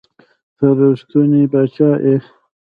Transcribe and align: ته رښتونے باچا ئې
ته 0.57 0.65
رښتونے 0.77 1.41
باچا 1.51 1.89
ئې 2.05 2.15